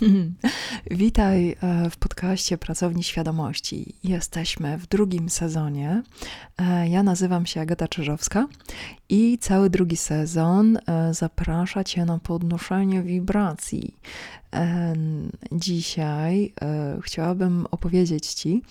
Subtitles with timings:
[0.90, 3.94] Witaj e, w podcaście Pracowni Świadomości.
[4.04, 6.02] Jesteśmy w drugim sezonie.
[6.58, 8.46] E, ja nazywam się Agata Czyżowska
[9.08, 13.96] i cały drugi sezon e, zaprasza Cię na podnoszenie wibracji.
[15.52, 16.52] Dzisiaj
[17.00, 18.62] chciałabym opowiedzieć Ci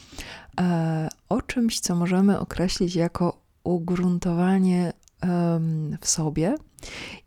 [1.29, 4.93] o czymś, co możemy określić jako ugruntowanie
[6.01, 6.55] w sobie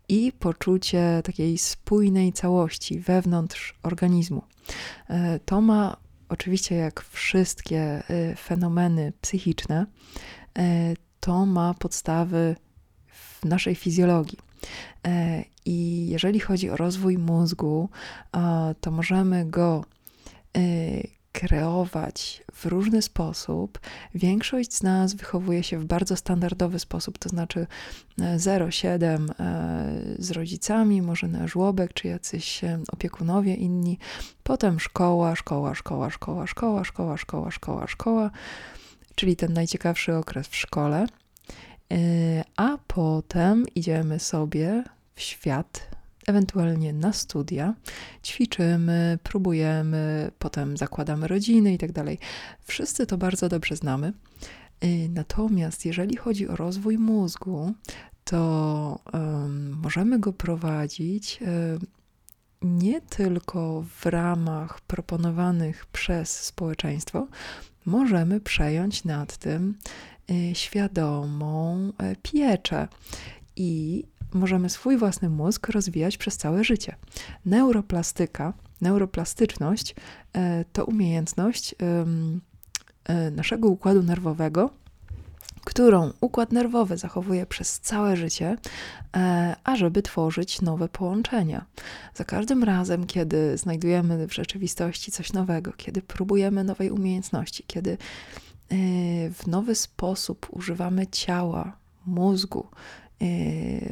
[0.09, 4.41] i poczucie takiej spójnej całości wewnątrz organizmu.
[5.09, 5.97] E, to ma
[6.29, 9.85] oczywiście, jak wszystkie e, fenomeny psychiczne,
[10.59, 12.55] e, to ma podstawy
[13.07, 14.37] w naszej fizjologii.
[15.65, 17.89] I jeżeli chodzi o rozwój mózgu,
[18.81, 19.85] to możemy go
[21.37, 23.79] kreować w różny sposób.
[24.15, 27.67] Większość z nas wychowuje się w bardzo standardowy sposób, to znaczy
[28.19, 33.99] 0,7 e, e, z rodzicami, może na żłobek, czy jacyś e, opiekunowie inni.
[34.43, 38.31] Potem szkoła, szkoła, szkoła, szkoła, szkoła, szkoła, szkoła, szkoła, szkoła,
[39.15, 41.07] czyli ten najciekawszy okres w szkole.
[42.55, 44.83] A potem idziemy sobie
[45.15, 45.96] w świat
[46.27, 47.73] ewentualnie na studia,
[48.23, 51.91] ćwiczymy, próbujemy, potem zakładamy rodziny i tak.
[52.65, 54.13] Wszyscy to bardzo dobrze znamy.
[54.83, 57.73] Y, natomiast jeżeli chodzi o rozwój mózgu,
[58.23, 61.79] to um, możemy go prowadzić um,
[62.61, 67.27] nie tylko w ramach proponowanych przez społeczeństwo,
[67.85, 69.77] możemy przejąć nad tym
[70.31, 72.87] y, świadomą y, pieczę.
[73.57, 76.95] I możemy swój własny mózg rozwijać przez całe życie.
[77.45, 79.95] Neuroplastyka, neuroplastyczność
[80.33, 81.75] e, to umiejętność
[83.09, 84.69] e, naszego układu nerwowego,
[85.65, 88.57] którą układ nerwowy zachowuje przez całe życie,
[89.15, 91.65] e, ażeby tworzyć nowe połączenia.
[92.15, 97.97] Za każdym razem, kiedy znajdujemy w rzeczywistości coś nowego, kiedy próbujemy nowej umiejętności, kiedy
[99.33, 102.67] w nowy sposób używamy ciała, mózgu,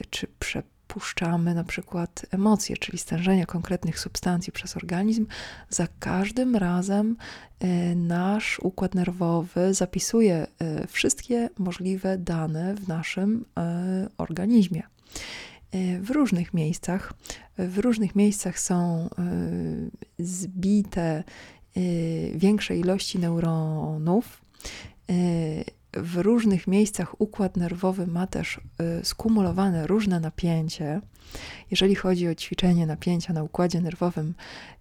[0.10, 5.26] czy przepuszczamy na przykład emocje, czyli stężenia konkretnych substancji przez organizm,
[5.70, 7.18] za każdym razem
[7.64, 10.48] y, nasz układ nerwowy zapisuje
[10.84, 13.46] y, wszystkie możliwe dane w naszym
[14.18, 14.84] organizmie.
[16.02, 17.14] W różnych miejscach,
[17.58, 19.10] w różnych miejscach są
[20.20, 21.24] zbite
[22.36, 24.42] większe ilości neuronów
[25.96, 28.58] w różnych miejscach układ nerwowy ma też
[29.02, 31.02] y, skumulowane różne napięcie.
[31.72, 34.34] Jeżeli chodzi o ćwiczenie napięcia na układzie nerwowym,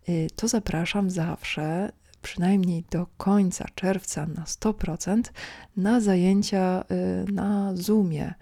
[0.08, 1.92] y, to zapraszam zawsze,
[2.22, 5.22] przynajmniej do końca czerwca na 100%,
[5.76, 6.84] na zajęcia
[7.28, 8.34] y, na Zoomie.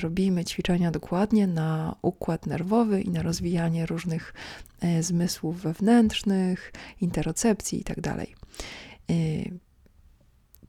[0.00, 4.34] Robimy ćwiczenia dokładnie na układ nerwowy i na rozwijanie różnych
[5.00, 8.26] zmysłów wewnętrznych, interocepcji itd.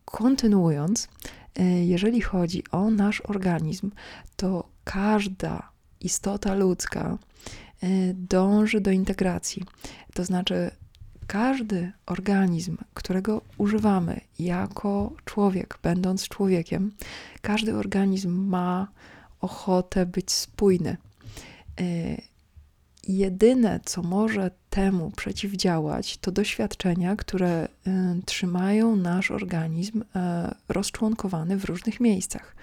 [0.06, 1.08] Kontynuując,
[1.56, 3.92] e, jeżeli chodzi o nasz organizm,
[4.36, 5.70] to każda
[6.02, 7.18] istota ludzka
[7.84, 9.64] e, dąży do integracji.
[10.14, 10.72] To znaczy,
[11.28, 16.92] każdy organizm, którego używamy jako człowiek, będąc człowiekiem,
[17.42, 18.88] każdy organizm ma
[19.42, 20.98] ochotę być spójny.
[21.80, 21.84] E,
[23.08, 27.92] jedyne, co może temu przeciwdziałać, to doświadczenia, które y,
[28.26, 30.06] trzymają nasz organizm y,
[30.70, 32.56] rozczłonkowany w różnych miejscach.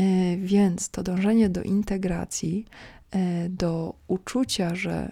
[0.00, 2.66] Y, więc to dążenie do integracji,
[3.48, 5.08] do uczucia, że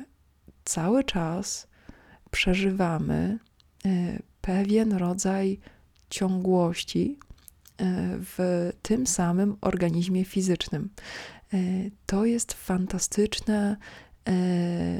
[0.65, 1.67] cały czas
[2.31, 3.39] przeżywamy
[4.41, 5.61] pewien rodzaj
[6.11, 7.19] ciągłości
[8.37, 10.91] w tym samym organizmie fizycznym.
[12.07, 14.08] To jest fantastyczne E,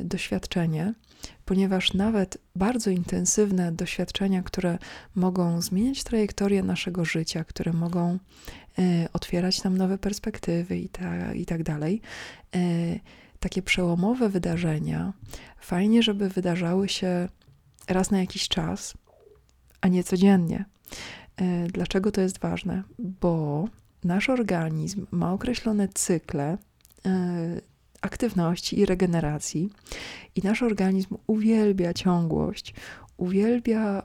[0.05, 0.95] doświadczenie,
[1.45, 4.79] ponieważ nawet bardzo intensywne doświadczenia, które
[5.15, 8.19] mogą zmieniać trajektorię naszego życia, które mogą
[8.79, 12.01] e, otwierać nam nowe perspektywy i, ta, i tak dalej,
[12.55, 12.59] e,
[13.41, 15.13] takie przełomowe wydarzenia,
[15.61, 17.29] fajnie, żeby wydarzały się
[17.89, 18.95] raz na jakiś czas,
[19.81, 20.65] a nie codziennie.
[21.73, 22.83] Dlaczego to jest ważne?
[22.99, 23.65] Bo
[24.05, 26.59] nasz organizm ma określone cykle
[28.01, 29.71] aktywności i regeneracji.
[30.35, 32.75] I nasz organizm uwielbia ciągłość,
[33.17, 34.03] uwielbia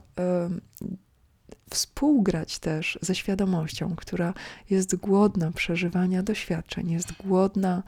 [1.70, 4.34] współgrać też ze świadomością, która
[4.70, 7.82] jest głodna przeżywania doświadczeń, jest głodna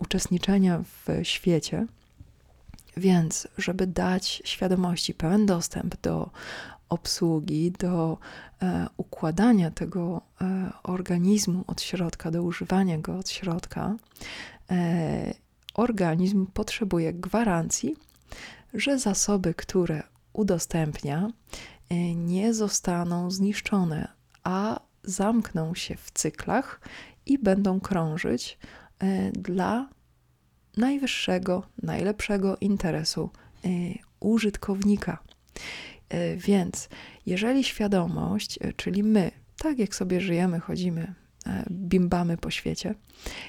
[0.00, 1.86] uczestniczenia w świecie.
[2.96, 6.30] Więc, żeby dać świadomości pełen dostęp do
[6.88, 8.18] obsługi, do
[8.62, 13.96] e, układania tego e, organizmu od środka, do używania go od środka,
[14.70, 15.34] e,
[15.74, 17.96] organizm potrzebuje gwarancji,
[18.74, 20.02] że zasoby, które
[20.32, 21.30] udostępnia,
[22.14, 24.08] nie zostaną zniszczone,
[24.44, 26.80] a zamkną się w cyklach
[27.26, 28.58] i będą krążyć
[29.32, 29.88] dla
[30.76, 33.30] najwyższego, najlepszego interesu
[34.20, 35.18] użytkownika.
[36.36, 36.88] Więc
[37.26, 41.14] jeżeli świadomość, czyli my, tak jak sobie żyjemy, chodzimy,
[41.70, 42.94] bimbamy po świecie,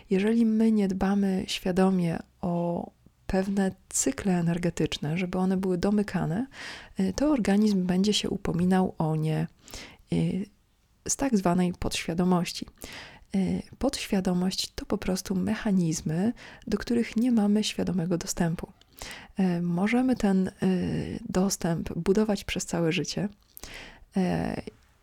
[0.10, 2.92] jeżeli my nie dbamy świadomie o
[3.28, 6.48] pewne cykle energetyczne, żeby one były domykane,
[7.16, 9.48] to organizm będzie się upominał o nie
[11.08, 12.66] z tak zwanej podświadomości.
[13.78, 16.34] Podświadomość to po prostu mechanizmy,
[16.68, 18.72] do których nie mamy świadomego dostępu.
[19.62, 20.52] Możemy ten
[21.30, 23.30] dostęp budować przez całe życie.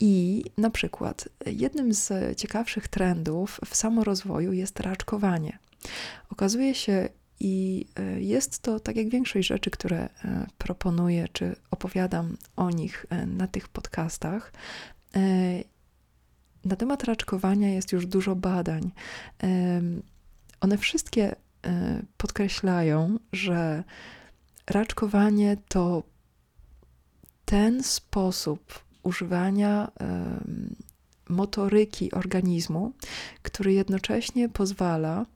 [0.01, 5.59] I na przykład jednym z ciekawszych trendów w samorozwoju jest raczkowanie.
[6.31, 7.09] Okazuje się,
[7.41, 13.07] i e, jest to, tak jak większość rzeczy, które e, proponuję, czy opowiadam o nich
[13.11, 14.53] e, na tych podcastach,
[16.65, 18.91] na temat raczkowania jest już dużo badań.
[20.61, 21.37] One wszystkie
[22.17, 23.85] podkreślają, że
[24.67, 26.03] raczkowanie to
[27.45, 29.91] ten sposób używania
[31.29, 32.93] motoryki organizmu,
[33.43, 35.27] który jednocześnie pozwala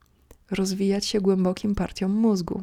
[0.51, 2.63] rozwijać się głębokim partiom mózgu.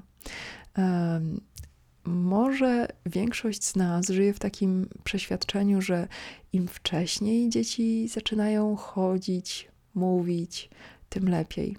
[2.05, 6.07] Może większość z nas żyje w takim przeświadczeniu, że
[6.53, 10.69] im wcześniej dzieci zaczynają chodzić, mówić,
[11.09, 11.77] tym lepiej.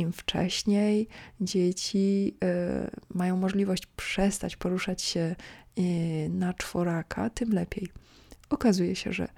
[0.00, 1.08] Im wcześniej
[1.40, 5.82] dzieci e, mają możliwość przestać poruszać się e,
[6.28, 7.88] na czworaka, tym lepiej.
[8.50, 9.28] Okazuje się, że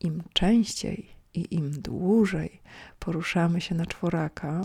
[0.00, 2.60] im częściej i im dłużej
[2.98, 4.62] poruszamy się na czworaka,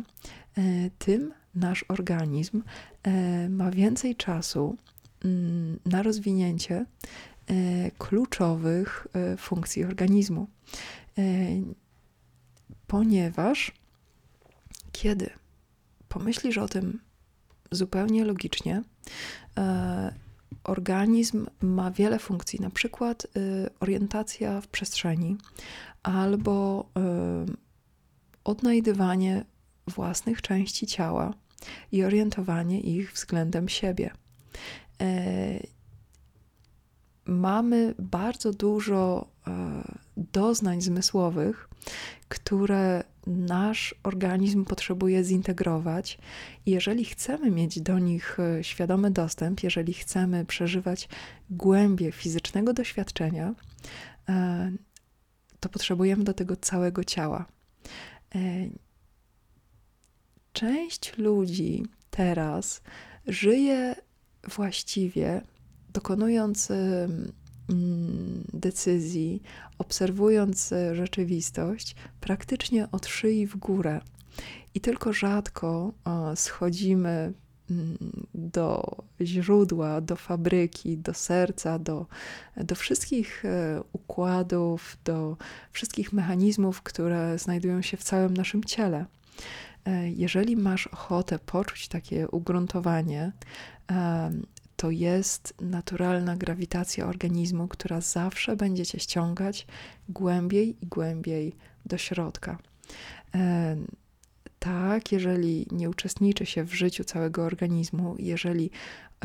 [0.57, 0.61] e,
[0.97, 2.63] tym nasz organizm
[3.03, 4.77] e, ma więcej czasu
[5.25, 6.85] mm, na rozwinięcie
[7.47, 9.07] e, kluczowych
[9.37, 10.47] funkcji organizmu.
[12.87, 13.71] Ponieważ
[15.03, 15.29] kiedy
[16.09, 16.99] pomyślisz o tym
[17.71, 18.83] zupełnie logicznie,
[20.63, 23.27] organizm ma wiele funkcji, na przykład
[23.79, 25.37] orientacja w przestrzeni,
[26.03, 26.85] albo
[27.49, 27.53] y,
[28.43, 29.45] odnajdywanie
[29.87, 31.33] własnych części ciała
[31.91, 34.11] i orientowanie ich względem siebie.
[35.01, 35.59] E,
[37.25, 39.83] mamy bardzo dużo e,
[40.17, 41.69] doznań zmysłowych,
[42.29, 46.17] które nasz organizm potrzebuje zintegrować.
[46.65, 51.09] Jeżeli chcemy mieć do nich e, świadomy dostęp, jeżeli chcemy przeżywać
[51.49, 53.55] głębie fizycznego doświadczenia,
[55.59, 57.45] to potrzebujemy do tego całego ciała.
[58.35, 58.39] E,
[60.53, 62.81] część ludzi teraz
[63.27, 63.95] żyje
[64.47, 65.41] właściwie,
[65.93, 69.41] dokonując mm, decyzji,
[69.77, 74.01] obserwując e, rzeczywistość, praktycznie od szyi w górę.
[74.75, 75.93] I tylko rzadko
[76.35, 77.33] schodzimy
[78.33, 82.05] do źródła, do fabryki, do serca, do,
[82.57, 85.37] do wszystkich e, układów, do
[85.71, 89.05] wszystkich mechanizmów, które znajdują się w całym naszym ciele.
[89.85, 93.31] E, jeżeli masz ochotę poczuć takie ugruntowanie,
[93.91, 94.31] e,
[94.83, 99.67] to jest naturalna grawitacja organizmu, która zawsze będzie cię ściągać
[100.09, 102.57] głębiej i głębiej do środka.
[104.59, 108.71] Tak, jeżeli nie uczestniczy się w życiu całego organizmu, jeżeli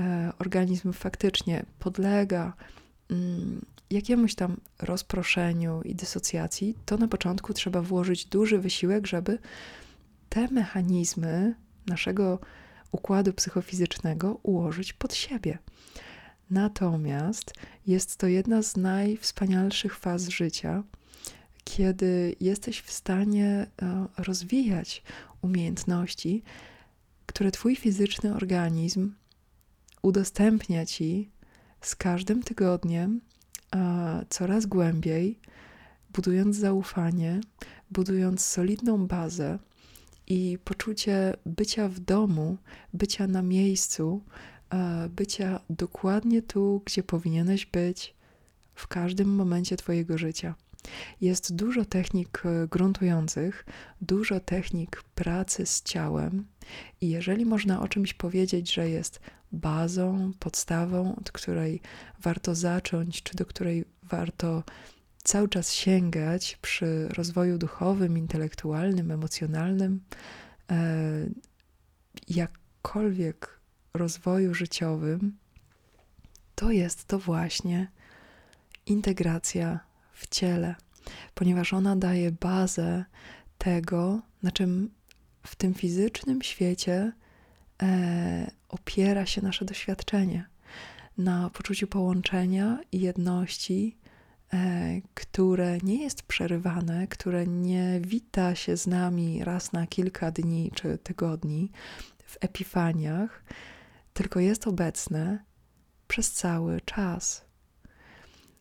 [0.00, 2.52] e, organizm faktycznie podlega
[3.10, 3.60] mm,
[3.90, 9.38] jakiemuś tam rozproszeniu i dysocjacji, to na początku trzeba włożyć duży wysiłek, żeby
[10.28, 11.54] te mechanizmy
[11.86, 12.38] naszego
[12.92, 15.58] układu psychofizycznego ułożyć pod siebie.
[16.50, 17.52] Natomiast
[17.86, 20.82] jest to jedna z najwspanialszych faz życia,
[21.64, 25.02] kiedy jesteś w stanie e, rozwijać
[25.42, 26.42] umiejętności,
[27.26, 29.12] które Twój fizyczny organizm
[30.02, 31.30] udostępnia Ci
[31.80, 33.20] z każdym tygodniem
[34.28, 35.38] coraz głębiej,
[36.12, 37.40] budując zaufanie,
[37.90, 39.58] budując solidną bazę
[40.28, 42.56] i poczucie bycia w domu,
[42.92, 44.22] bycia na miejscu,
[45.10, 48.14] bycia dokładnie tu, gdzie powinieneś być
[48.74, 50.54] w każdym momencie Twojego życia.
[51.20, 53.66] Jest dużo technik e, gruntujących,
[54.00, 56.46] dużo technik pracy z ciałem,
[57.00, 59.20] i jeżeli można o czymś powiedzieć, że jest
[59.52, 61.80] bazą, podstawą, od której
[62.22, 64.62] warto zacząć, czy do której warto
[65.24, 70.00] cały czas sięgać przy rozwoju duchowym, intelektualnym, emocjonalnym,
[70.70, 70.76] e,
[72.28, 73.60] jakkolwiek
[73.94, 75.38] rozwoju życiowym,
[76.54, 77.90] to jest to właśnie
[78.86, 79.80] integracja
[80.12, 80.74] w ciele,
[81.34, 83.04] ponieważ ona daje bazę
[83.58, 84.90] tego, na czym
[85.42, 87.12] w tym fizycznym świecie
[87.82, 90.46] e, opiera się nasze doświadczenie.
[91.18, 93.96] Na poczuciu połączenia i jedności,
[95.14, 100.98] które nie jest przerywane, które nie wita się z nami raz na kilka dni czy
[100.98, 101.70] tygodni
[102.24, 103.44] w epifaniach,
[104.12, 105.44] tylko jest obecne
[106.08, 107.44] przez cały czas.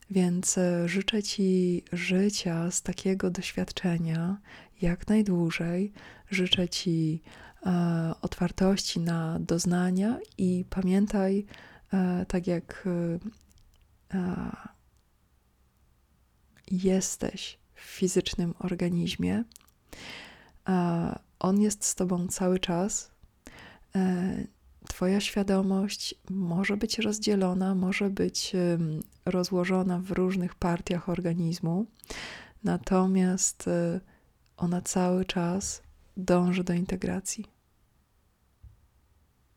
[0.10, 4.38] Więc e, życzę Ci życia z takiego doświadczenia
[4.82, 5.94] jak najdłużej.
[6.30, 7.22] Życzę Ci
[7.66, 11.46] e, otwartości na doznania i pamiętaj,
[11.94, 12.88] e, tak jak
[14.14, 14.77] e, e
[16.72, 19.44] jesteś w fizycznym organizmie,
[20.70, 23.12] e, on jest z Tobą cały czas.
[24.88, 28.54] Twoja świadomość może być rozdzielona, może być
[29.26, 31.86] rozłożona w różnych partiach organizmu,
[32.64, 33.70] natomiast
[34.58, 35.82] ona cały czas
[36.18, 37.57] dąży do integracji.